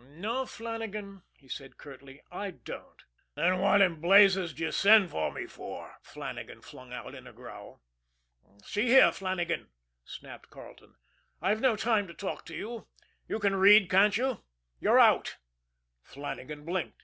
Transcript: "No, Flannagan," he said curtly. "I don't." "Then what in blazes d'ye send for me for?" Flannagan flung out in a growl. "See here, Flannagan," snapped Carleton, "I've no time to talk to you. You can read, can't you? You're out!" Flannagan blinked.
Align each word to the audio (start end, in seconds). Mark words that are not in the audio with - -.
"No, 0.00 0.46
Flannagan," 0.46 1.24
he 1.36 1.48
said 1.48 1.76
curtly. 1.76 2.22
"I 2.30 2.52
don't." 2.52 3.02
"Then 3.34 3.58
what 3.58 3.80
in 3.80 3.96
blazes 4.00 4.54
d'ye 4.54 4.70
send 4.70 5.10
for 5.10 5.32
me 5.32 5.46
for?" 5.46 5.96
Flannagan 6.02 6.60
flung 6.60 6.92
out 6.92 7.16
in 7.16 7.26
a 7.26 7.32
growl. 7.32 7.82
"See 8.62 8.86
here, 8.86 9.10
Flannagan," 9.10 9.70
snapped 10.04 10.50
Carleton, 10.50 10.94
"I've 11.42 11.60
no 11.60 11.74
time 11.74 12.06
to 12.06 12.14
talk 12.14 12.44
to 12.46 12.54
you. 12.54 12.86
You 13.26 13.40
can 13.40 13.56
read, 13.56 13.90
can't 13.90 14.16
you? 14.16 14.44
You're 14.78 15.00
out!" 15.00 15.38
Flannagan 16.04 16.64
blinked. 16.64 17.02